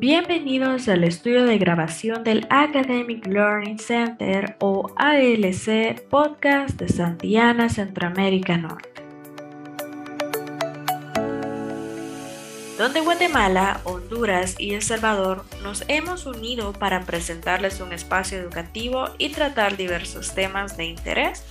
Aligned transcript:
Bienvenidos 0.00 0.88
al 0.88 1.04
estudio 1.04 1.44
de 1.44 1.58
grabación 1.58 2.24
del 2.24 2.46
Academic 2.48 3.26
Learning 3.26 3.78
Center 3.78 4.56
o 4.58 4.90
ALC 4.96 6.00
Podcast 6.08 6.80
de 6.80 6.88
Santillana, 6.88 7.68
Centroamérica 7.68 8.56
Norte. 8.56 9.04
Donde 12.78 13.00
Guatemala, 13.02 13.82
Honduras 13.84 14.54
y 14.58 14.72
El 14.72 14.80
Salvador 14.80 15.44
nos 15.62 15.84
hemos 15.88 16.24
unido 16.24 16.72
para 16.72 17.02
presentarles 17.02 17.82
un 17.82 17.92
espacio 17.92 18.38
educativo 18.38 19.10
y 19.18 19.28
tratar 19.28 19.76
diversos 19.76 20.34
temas 20.34 20.78
de 20.78 20.86
interés 20.86 21.44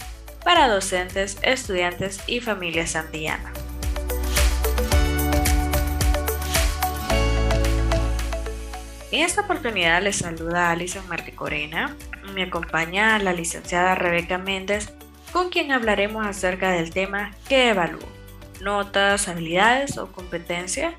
para 0.44 0.68
docentes, 0.68 1.38
estudiantes 1.44 2.24
y 2.26 2.40
familias 2.40 2.90
santillanas. 2.90 3.69
En 9.12 9.24
esta 9.24 9.42
oportunidad 9.42 10.04
les 10.04 10.18
saluda 10.18 10.70
Alison 10.70 11.04
Corena. 11.36 11.96
Me 12.36 12.44
acompaña 12.44 13.18
la 13.18 13.34
licenciada 13.34 13.96
Rebeca 13.96 14.38
Méndez, 14.38 14.94
con 15.32 15.50
quien 15.50 15.72
hablaremos 15.72 16.26
acerca 16.28 16.72
del 16.72 16.92
tema 16.92 17.32
que 17.48 17.70
evalúo, 17.70 18.08
notas, 18.62 19.28
habilidades 19.28 19.98
o 19.98 20.12
competencias, 20.12 20.94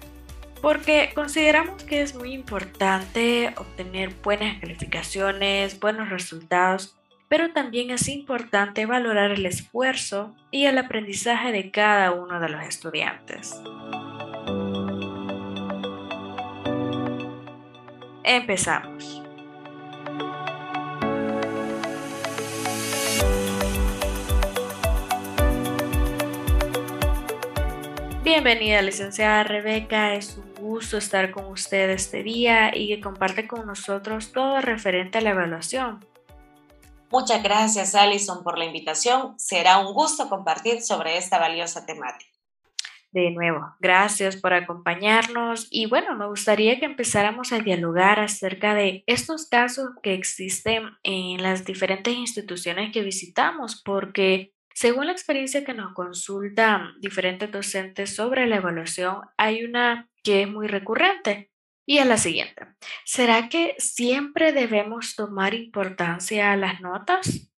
porque 0.60 1.12
consideramos 1.14 1.84
que 1.84 2.02
es 2.02 2.16
muy 2.16 2.32
importante 2.32 3.54
obtener 3.56 4.12
buenas 4.24 4.58
calificaciones, 4.58 5.78
buenos 5.78 6.10
resultados, 6.10 6.96
pero 7.28 7.52
también 7.52 7.90
es 7.90 8.08
importante 8.08 8.86
valorar 8.86 9.30
el 9.30 9.46
esfuerzo 9.46 10.34
y 10.50 10.66
el 10.66 10.78
aprendizaje 10.78 11.52
de 11.52 11.70
cada 11.70 12.10
uno 12.10 12.40
de 12.40 12.48
los 12.48 12.64
estudiantes. 12.64 13.54
Empezamos. 18.22 19.22
Bienvenida, 28.22 28.80
licenciada 28.82 29.42
Rebeca. 29.42 30.14
Es 30.14 30.36
un 30.36 30.54
gusto 30.54 30.98
estar 30.98 31.30
con 31.30 31.46
usted 31.46 31.90
este 31.90 32.22
día 32.22 32.70
y 32.76 32.88
que 32.88 33.00
comparte 33.00 33.48
con 33.48 33.66
nosotros 33.66 34.32
todo 34.32 34.60
referente 34.60 35.18
a 35.18 35.20
la 35.20 35.30
evaluación. 35.30 36.04
Muchas 37.10 37.42
gracias, 37.42 37.94
Alison, 37.94 38.44
por 38.44 38.56
la 38.56 38.66
invitación. 38.66 39.34
Será 39.38 39.78
un 39.78 39.92
gusto 39.94 40.28
compartir 40.28 40.80
sobre 40.82 41.16
esta 41.16 41.38
valiosa 41.38 41.84
temática. 41.84 42.39
De 43.12 43.32
nuevo, 43.32 43.74
gracias 43.80 44.36
por 44.36 44.52
acompañarnos 44.52 45.66
y 45.68 45.86
bueno, 45.86 46.14
me 46.14 46.28
gustaría 46.28 46.78
que 46.78 46.84
empezáramos 46.84 47.52
a 47.52 47.58
dialogar 47.58 48.20
acerca 48.20 48.74
de 48.74 49.02
estos 49.06 49.48
casos 49.48 49.88
que 50.00 50.14
existen 50.14 50.90
en 51.02 51.42
las 51.42 51.64
diferentes 51.64 52.14
instituciones 52.14 52.92
que 52.92 53.02
visitamos, 53.02 53.82
porque 53.82 54.54
según 54.74 55.06
la 55.06 55.12
experiencia 55.12 55.64
que 55.64 55.74
nos 55.74 55.92
consultan 55.92 57.00
diferentes 57.00 57.50
docentes 57.50 58.14
sobre 58.14 58.46
la 58.46 58.56
evaluación, 58.56 59.22
hay 59.36 59.64
una 59.64 60.08
que 60.22 60.42
es 60.42 60.48
muy 60.48 60.68
recurrente 60.68 61.50
y 61.84 61.98
es 61.98 62.06
la 62.06 62.16
siguiente. 62.16 62.68
¿Será 63.04 63.48
que 63.48 63.74
siempre 63.78 64.52
debemos 64.52 65.16
tomar 65.16 65.54
importancia 65.54 66.52
a 66.52 66.56
las 66.56 66.80
notas? 66.80 67.50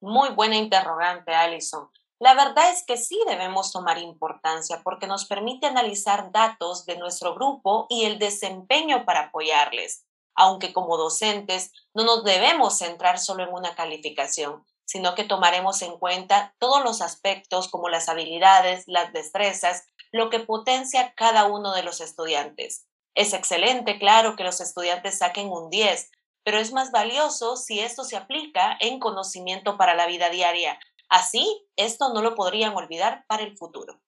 Muy 0.00 0.30
buena 0.30 0.54
interrogante, 0.54 1.34
Alison. 1.34 1.88
La 2.20 2.34
verdad 2.34 2.72
es 2.72 2.84
que 2.84 2.96
sí 2.96 3.20
debemos 3.28 3.70
tomar 3.70 3.98
importancia 3.98 4.80
porque 4.82 5.06
nos 5.06 5.26
permite 5.26 5.66
analizar 5.66 6.32
datos 6.32 6.84
de 6.84 6.98
nuestro 6.98 7.34
grupo 7.34 7.86
y 7.88 8.06
el 8.06 8.18
desempeño 8.18 9.04
para 9.04 9.26
apoyarles, 9.26 10.04
aunque 10.34 10.72
como 10.72 10.96
docentes 10.96 11.70
no 11.94 12.04
nos 12.04 12.24
debemos 12.24 12.78
centrar 12.78 13.20
solo 13.20 13.44
en 13.44 13.54
una 13.54 13.76
calificación, 13.76 14.64
sino 14.84 15.14
que 15.14 15.22
tomaremos 15.22 15.80
en 15.82 15.96
cuenta 15.96 16.56
todos 16.58 16.82
los 16.82 17.02
aspectos 17.02 17.68
como 17.68 17.88
las 17.88 18.08
habilidades, 18.08 18.84
las 18.88 19.12
destrezas, 19.12 19.86
lo 20.10 20.28
que 20.28 20.40
potencia 20.40 21.12
cada 21.14 21.44
uno 21.46 21.72
de 21.72 21.84
los 21.84 22.00
estudiantes. 22.00 22.86
Es 23.14 23.32
excelente, 23.32 23.98
claro, 23.98 24.34
que 24.34 24.44
los 24.44 24.60
estudiantes 24.60 25.18
saquen 25.18 25.50
un 25.50 25.70
10, 25.70 26.10
pero 26.42 26.58
es 26.58 26.72
más 26.72 26.90
valioso 26.90 27.56
si 27.56 27.78
esto 27.78 28.02
se 28.02 28.16
aplica 28.16 28.76
en 28.80 28.98
conocimiento 28.98 29.76
para 29.76 29.94
la 29.94 30.06
vida 30.06 30.30
diaria, 30.30 30.80
Así, 31.08 31.46
esto 31.76 32.12
no 32.12 32.22
lo 32.22 32.34
podrían 32.34 32.74
olvidar 32.74 33.24
para 33.26 33.42
el 33.42 33.56
futuro. 33.56 34.00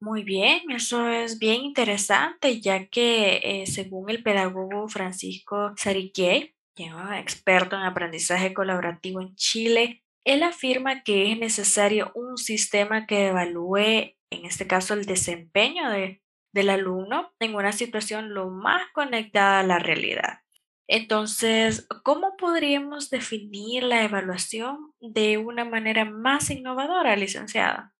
Muy 0.00 0.22
bien, 0.22 0.70
eso 0.70 1.08
es 1.08 1.38
bien 1.38 1.62
interesante, 1.62 2.60
ya 2.60 2.86
que 2.86 3.40
eh, 3.42 3.66
según 3.66 4.10
el 4.10 4.22
pedagogo 4.22 4.88
Francisco 4.88 5.72
Sariqué, 5.76 6.54
experto 7.16 7.76
en 7.76 7.82
aprendizaje 7.82 8.54
colaborativo 8.54 9.20
en 9.20 9.34
Chile, 9.34 10.04
él 10.24 10.42
afirma 10.42 11.02
que 11.02 11.32
es 11.32 11.38
necesario 11.38 12.12
un 12.14 12.36
sistema 12.36 13.06
que 13.06 13.28
evalúe, 13.28 14.14
en 14.30 14.44
este 14.44 14.66
caso, 14.66 14.94
el 14.94 15.06
desempeño 15.06 15.90
del 15.90 16.70
alumno 16.70 17.32
en 17.40 17.54
una 17.54 17.72
situación 17.72 18.34
lo 18.34 18.50
más 18.50 18.82
conectada 18.92 19.60
a 19.60 19.64
la 19.64 19.78
realidad. 19.78 20.40
Entonces, 20.90 21.86
¿cómo 22.02 22.34
podríamos 22.38 23.10
definir 23.10 23.82
la 23.82 24.04
evaluación 24.04 24.94
de 25.00 25.36
una 25.36 25.66
manera 25.66 26.06
más 26.06 26.48
innovadora, 26.48 27.14
licenciada? 27.14 27.94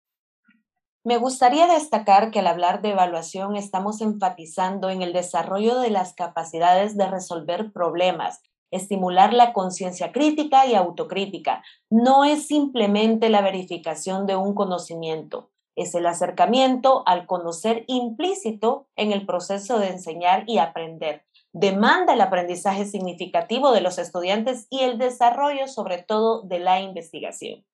Me 1.04 1.18
gustaría 1.18 1.66
destacar 1.66 2.30
que 2.30 2.38
al 2.38 2.46
hablar 2.46 2.80
de 2.80 2.90
evaluación 2.90 3.56
estamos 3.56 4.00
enfatizando 4.00 4.88
en 4.88 5.02
el 5.02 5.12
desarrollo 5.12 5.78
de 5.80 5.90
las 5.90 6.14
capacidades 6.14 6.96
de 6.96 7.06
resolver 7.06 7.72
problemas, 7.72 8.40
estimular 8.70 9.34
la 9.34 9.52
conciencia 9.52 10.10
crítica 10.10 10.66
y 10.66 10.74
autocrítica. 10.74 11.62
No 11.90 12.24
es 12.24 12.46
simplemente 12.46 13.28
la 13.28 13.42
verificación 13.42 14.26
de 14.26 14.36
un 14.36 14.54
conocimiento, 14.54 15.50
es 15.76 15.94
el 15.94 16.06
acercamiento 16.06 17.02
al 17.06 17.26
conocer 17.26 17.84
implícito 17.86 18.88
en 18.96 19.12
el 19.12 19.26
proceso 19.26 19.78
de 19.78 19.90
enseñar 19.90 20.44
y 20.46 20.58
aprender 20.58 21.24
demanda 21.58 22.14
el 22.14 22.20
aprendizaje 22.20 22.84
significativo 22.84 23.72
de 23.72 23.80
los 23.80 23.98
estudiantes 23.98 24.66
y 24.70 24.80
el 24.80 24.98
desarrollo 24.98 25.66
sobre 25.66 26.02
todo 26.02 26.42
de 26.42 26.60
la 26.60 26.80
investigación. 26.80 27.64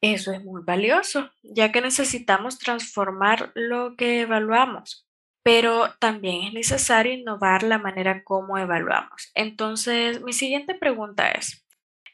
Eso 0.00 0.32
es 0.32 0.42
muy 0.44 0.62
valioso, 0.64 1.28
ya 1.42 1.72
que 1.72 1.80
necesitamos 1.80 2.58
transformar 2.58 3.50
lo 3.54 3.96
que 3.96 4.20
evaluamos, 4.20 5.06
pero 5.42 5.92
también 5.98 6.44
es 6.44 6.52
necesario 6.54 7.12
innovar 7.12 7.64
la 7.64 7.78
manera 7.78 8.22
como 8.24 8.56
evaluamos. 8.58 9.30
Entonces, 9.34 10.22
mi 10.22 10.32
siguiente 10.32 10.74
pregunta 10.74 11.30
es, 11.30 11.66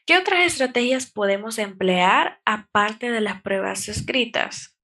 ¿qué 0.05 0.17
otras 0.17 0.45
estrategias 0.45 1.09
podemos 1.11 1.59
emplear 1.59 2.41
aparte 2.43 3.11
de 3.11 3.21
las 3.21 3.41
pruebas 3.41 3.87
escritas? 3.87 4.74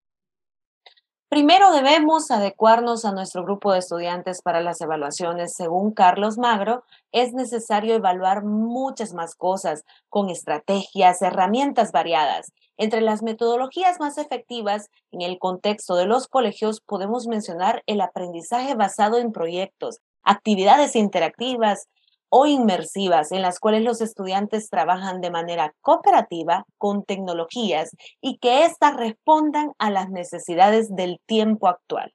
Primero 1.32 1.72
debemos 1.72 2.30
adecuarnos 2.30 3.06
a 3.06 3.14
nuestro 3.14 3.46
grupo 3.46 3.72
de 3.72 3.80
estudiantes 3.80 4.42
para 4.42 4.60
las 4.60 4.82
evaluaciones. 4.82 5.54
Según 5.54 5.94
Carlos 5.94 6.38
Magro, 6.38 6.84
es 7.14 7.32
necesario 7.32 7.96
evaluar 7.96 8.44
muchas 8.44 9.14
más 9.14 9.36
cosas 9.36 9.86
con 10.10 10.30
estrategias, 10.30 11.22
herramientas 11.22 11.94
variadas. 11.94 12.52
Entre 12.76 13.00
las 13.00 13.24
metodologías 13.24 13.98
más 14.02 14.18
efectivas 14.18 14.90
en 15.14 15.22
el 15.22 15.40
contexto 15.40 15.96
de 15.96 16.06
los 16.06 16.28
colegios 16.28 16.82
podemos 16.82 17.28
mencionar 17.28 17.82
el 17.86 18.02
aprendizaje 18.02 18.76
basado 18.76 19.18
en 19.18 19.32
proyectos, 19.32 20.00
actividades 20.24 20.98
interactivas, 20.98 21.88
o 22.32 22.46
inmersivas 22.46 23.32
en 23.34 23.42
las 23.42 23.60
cuales 23.60 23.84
los 23.84 24.00
estudiantes 24.00 24.70
trabajan 24.70 25.20
de 25.20 25.30
manera 25.30 25.76
cooperativa 25.82 26.66
con 26.78 27.04
tecnologías 27.04 27.92
y 28.22 28.38
que 28.38 28.64
éstas 28.64 28.96
respondan 28.96 29.74
a 29.78 29.92
las 29.92 30.10
necesidades 30.10 30.96
del 30.96 31.20
tiempo 31.28 31.68
actual. 31.68 32.14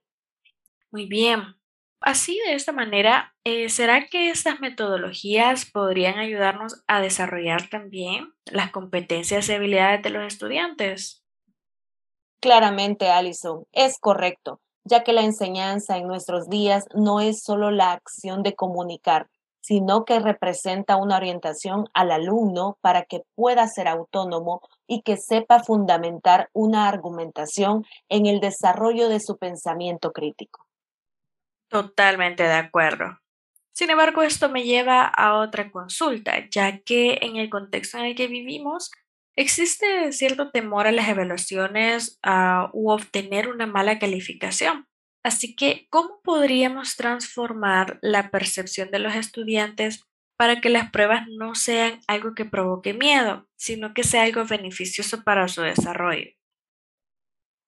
Muy 0.90 1.06
bien. 1.06 1.42
Así, 2.00 2.40
de 2.46 2.54
esta 2.54 2.72
manera, 2.72 3.34
eh, 3.44 3.68
¿será 3.68 4.06
que 4.06 4.30
estas 4.30 4.60
metodologías 4.60 5.70
podrían 5.70 6.18
ayudarnos 6.18 6.82
a 6.86 7.00
desarrollar 7.00 7.68
también 7.68 8.32
las 8.46 8.70
competencias 8.70 9.48
y 9.48 9.52
habilidades 9.52 10.02
de 10.02 10.10
los 10.10 10.24
estudiantes? 10.24 11.24
Claramente, 12.40 13.10
Alison, 13.10 13.64
es 13.72 13.98
correcto, 13.98 14.60
ya 14.84 15.04
que 15.04 15.12
la 15.12 15.22
enseñanza 15.22 15.98
en 15.98 16.06
nuestros 16.06 16.48
días 16.48 16.86
no 16.94 17.20
es 17.20 17.42
solo 17.42 17.70
la 17.70 17.92
acción 17.92 18.42
de 18.42 18.54
comunicar, 18.54 19.28
sino 19.66 20.04
que 20.04 20.20
representa 20.20 20.94
una 20.94 21.16
orientación 21.16 21.88
al 21.92 22.12
alumno 22.12 22.78
para 22.82 23.02
que 23.02 23.22
pueda 23.34 23.66
ser 23.66 23.88
autónomo 23.88 24.60
y 24.86 25.02
que 25.02 25.16
sepa 25.16 25.58
fundamentar 25.58 26.50
una 26.52 26.88
argumentación 26.88 27.84
en 28.08 28.26
el 28.26 28.38
desarrollo 28.38 29.08
de 29.08 29.18
su 29.18 29.38
pensamiento 29.38 30.12
crítico. 30.12 30.64
Totalmente 31.68 32.44
de 32.44 32.52
acuerdo. 32.52 33.18
Sin 33.72 33.90
embargo, 33.90 34.22
esto 34.22 34.48
me 34.48 34.62
lleva 34.62 35.02
a 35.02 35.40
otra 35.40 35.72
consulta, 35.72 36.48
ya 36.48 36.78
que 36.78 37.18
en 37.22 37.34
el 37.34 37.50
contexto 37.50 37.98
en 37.98 38.04
el 38.04 38.14
que 38.14 38.28
vivimos 38.28 38.92
existe 39.34 40.12
cierto 40.12 40.52
temor 40.52 40.86
a 40.86 40.92
las 40.92 41.08
evaluaciones 41.08 42.20
uh, 42.24 42.68
u 42.72 42.92
obtener 42.92 43.48
una 43.48 43.66
mala 43.66 43.98
calificación. 43.98 44.86
Así 45.26 45.56
que, 45.56 45.88
¿cómo 45.90 46.20
podríamos 46.22 46.94
transformar 46.94 47.98
la 48.00 48.30
percepción 48.30 48.92
de 48.92 49.00
los 49.00 49.16
estudiantes 49.16 50.04
para 50.38 50.60
que 50.60 50.70
las 50.70 50.92
pruebas 50.92 51.22
no 51.36 51.56
sean 51.56 51.98
algo 52.06 52.36
que 52.36 52.44
provoque 52.44 52.94
miedo, 52.94 53.44
sino 53.56 53.92
que 53.92 54.04
sea 54.04 54.22
algo 54.22 54.44
beneficioso 54.44 55.24
para 55.24 55.48
su 55.48 55.62
desarrollo? 55.62 56.30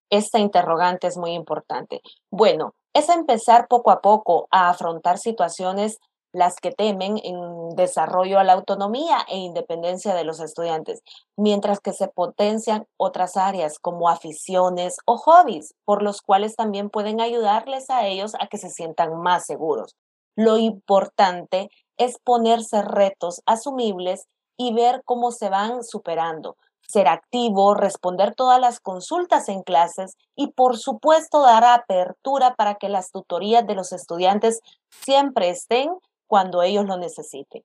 Esta 0.09 0.39
interrogante 0.39 1.07
es 1.07 1.17
muy 1.17 1.33
importante. 1.33 1.99
Bueno, 2.31 2.75
es 2.93 3.09
empezar 3.09 3.67
poco 3.67 3.91
a 3.91 3.99
poco 3.99 4.47
a 4.51 4.69
afrontar 4.69 5.17
situaciones 5.17 5.97
las 6.31 6.57
que 6.57 6.71
temen 6.71 7.19
en 7.23 7.69
desarrollo 7.75 8.39
a 8.39 8.43
la 8.43 8.53
autonomía 8.53 9.25
e 9.27 9.37
independencia 9.37 10.13
de 10.13 10.23
los 10.23 10.39
estudiantes, 10.39 11.01
mientras 11.37 11.79
que 11.79 11.93
se 11.93 12.07
potencian 12.07 12.85
otras 12.97 13.37
áreas 13.37 13.79
como 13.79 14.09
aficiones 14.09 14.97
o 15.05 15.17
hobbies, 15.17 15.73
por 15.85 16.03
los 16.03 16.21
cuales 16.21 16.55
también 16.55 16.89
pueden 16.89 17.21
ayudarles 17.21 17.89
a 17.89 18.05
ellos 18.05 18.33
a 18.39 18.47
que 18.47 18.57
se 18.57 18.69
sientan 18.69 19.19
más 19.21 19.45
seguros. 19.45 19.95
Lo 20.35 20.57
importante 20.57 21.69
es 21.97 22.17
ponerse 22.23 22.81
retos 22.81 23.41
asumibles 23.45 24.25
y 24.57 24.73
ver 24.73 25.01
cómo 25.05 25.31
se 25.31 25.49
van 25.49 25.83
superando, 25.83 26.57
ser 26.87 27.07
activo, 27.07 27.75
responder 27.75 28.35
todas 28.35 28.59
las 28.59 28.79
consultas 28.79 29.47
en 29.47 29.63
clases 29.63 30.17
y 30.35 30.51
por 30.51 30.77
supuesto 30.77 31.41
dar 31.41 31.63
apertura 31.63 32.55
para 32.55 32.75
que 32.75 32.89
las 32.89 33.11
tutorías 33.11 33.65
de 33.67 33.75
los 33.75 33.91
estudiantes 33.91 34.61
siempre 34.89 35.49
estén 35.49 35.89
cuando 36.29 36.61
ellos 36.61 36.85
lo 36.85 36.95
necesiten. 36.95 37.63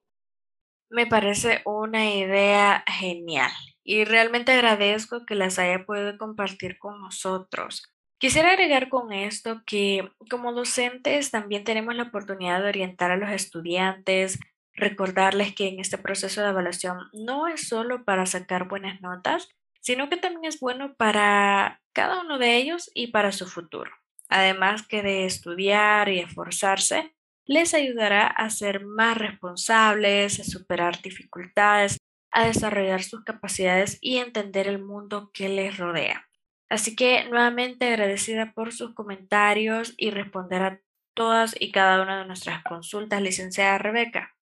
Me 0.89 1.07
parece 1.07 1.61
una 1.67 2.15
idea 2.15 2.83
genial 2.89 3.53
y 3.85 4.05
realmente 4.05 4.53
agradezco 4.53 5.27
que 5.27 5.35
las 5.35 5.59
haya 5.59 5.85
podido 5.85 6.17
compartir 6.17 6.79
con 6.79 7.01
nosotros. 7.01 7.83
Quisiera 8.19 8.53
agregar 8.53 8.89
con 8.89 9.13
esto 9.13 9.61
que 9.67 10.11
como 10.31 10.55
docentes 10.55 11.31
también 11.31 11.65
tenemos 11.65 11.95
la 11.95 12.05
oportunidad 12.05 12.63
de 12.63 12.69
orientar 12.69 13.11
a 13.11 13.19
los 13.19 13.31
estudiantes, 13.31 14.39
recordarles 14.73 15.55
que 15.55 15.69
en 15.69 15.79
este 15.79 15.99
proceso 15.99 16.41
de 16.41 16.49
evaluación 16.49 16.99
no 17.13 17.49
es 17.49 17.69
solo 17.69 18.05
para 18.05 18.25
sacar 18.25 18.67
buenas 18.67 19.03
notas, 19.03 19.51
sino 19.81 20.09
que 20.09 20.17
también 20.17 20.47
es 20.47 20.59
bueno 20.59 20.95
para 20.95 21.83
cada 21.93 22.23
uno 22.23 22.39
de 22.39 22.57
ellos 22.57 22.91
y 22.95 23.09
para 23.09 23.31
su 23.31 23.47
futuro. 23.47 23.91
Además 24.31 24.87
que 24.87 25.03
de 25.03 25.27
estudiar 25.27 26.09
y 26.09 26.21
esforzarse, 26.21 27.15
les 27.47 27.75
ayudará 27.75 28.27
a 28.27 28.51
ser 28.51 28.85
más 28.85 29.19
responsables, 29.19 30.41
a 30.41 30.45
superar 30.45 31.01
dificultades, 31.03 31.99
a 32.31 32.47
desarrollar 32.47 33.03
sus 33.03 33.23
capacidades 33.25 33.99
y 34.01 34.17
entender 34.19 34.67
el 34.67 34.83
mundo 34.83 35.31
que 35.33 35.49
les 35.49 35.79
rodea. 35.79 36.27
Así 36.69 36.97
que 36.97 37.25
nuevamente 37.29 37.87
agradecida 37.87 38.53
por 38.53 38.73
sus 38.73 38.95
comentarios 38.95 39.95
y 39.97 40.11
responder 40.11 40.63
a 40.63 40.81
todas 41.15 41.55
y 41.59 41.71
cada 41.71 42.03
una 42.03 42.19
de 42.19 42.27
nuestras 42.27 42.65
consultas, 42.65 43.23
licenciada 43.23 43.79
Rebeca. 43.79 44.35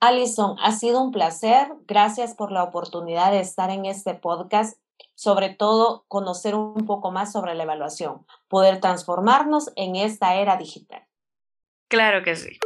Alison, 0.00 0.56
ha 0.60 0.72
sido 0.72 1.02
un 1.02 1.12
placer. 1.12 1.68
Gracias 1.86 2.34
por 2.34 2.52
la 2.52 2.62
oportunidad 2.62 3.32
de 3.32 3.40
estar 3.40 3.70
en 3.70 3.84
este 3.86 4.14
podcast, 4.14 4.78
sobre 5.14 5.50
todo 5.50 6.04
conocer 6.08 6.54
un 6.54 6.86
poco 6.86 7.10
más 7.10 7.32
sobre 7.32 7.54
la 7.54 7.64
evaluación, 7.64 8.26
poder 8.48 8.80
transformarnos 8.80 9.72
en 9.76 9.96
esta 9.96 10.36
era 10.36 10.56
digital. 10.56 11.06
Claro 11.88 12.22
que 12.22 12.36
sí. 12.36 12.58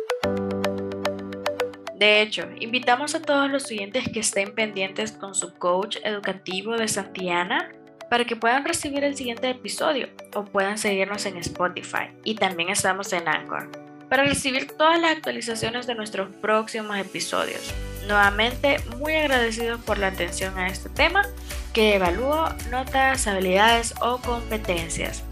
De 1.96 2.22
hecho, 2.22 2.48
invitamos 2.60 3.14
a 3.16 3.22
todos 3.22 3.50
los 3.50 3.64
siguientes 3.64 4.08
que 4.08 4.20
estén 4.20 4.54
pendientes 4.54 5.10
con 5.10 5.34
su 5.34 5.54
coach 5.54 5.96
educativo 6.04 6.76
de 6.76 6.86
Santiana 6.86 7.72
para 8.08 8.24
que 8.24 8.36
puedan 8.36 8.64
recibir 8.64 9.02
el 9.02 9.16
siguiente 9.16 9.50
episodio 9.50 10.08
o 10.34 10.44
puedan 10.44 10.78
seguirnos 10.78 11.26
en 11.26 11.36
Spotify 11.38 12.10
y 12.24 12.36
también 12.36 12.68
estamos 12.68 13.12
en 13.12 13.28
Anchor 13.28 13.68
para 14.08 14.24
recibir 14.24 14.68
todas 14.68 15.00
las 15.00 15.12
actualizaciones 15.16 15.86
de 15.86 15.94
nuestros 15.94 16.30
próximos 16.36 16.96
episodios. 16.96 17.74
Nuevamente, 18.06 18.78
muy 18.96 19.14
agradecidos 19.14 19.80
por 19.82 19.98
la 19.98 20.06
atención 20.06 20.56
a 20.58 20.68
este 20.68 20.88
tema 20.88 21.26
que 21.74 21.96
evalúo 21.96 22.48
notas, 22.70 23.26
habilidades 23.26 23.94
o 24.00 24.18
competencias. 24.18 25.24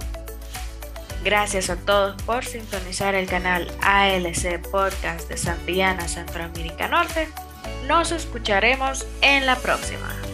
Gracias 1.26 1.70
a 1.70 1.76
todos 1.76 2.22
por 2.22 2.44
sintonizar 2.44 3.16
el 3.16 3.26
canal 3.26 3.66
ALC 3.82 4.60
Podcast 4.70 5.28
de 5.28 5.36
Santillana 5.36 6.06
Centroamérica 6.06 6.86
Norte. 6.86 7.28
Nos 7.88 8.12
escucharemos 8.12 9.04
en 9.22 9.44
la 9.44 9.56
próxima. 9.56 10.25